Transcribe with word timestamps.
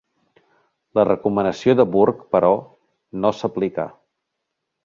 La 0.99 1.03
recomanació 1.09 1.77
de 1.81 1.87
Burke, 1.97 2.27
però, 2.37 2.51
no 3.27 3.33
s'aplicà. 3.43 3.91